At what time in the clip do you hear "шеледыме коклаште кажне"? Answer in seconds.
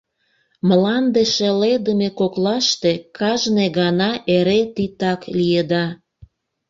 1.35-3.65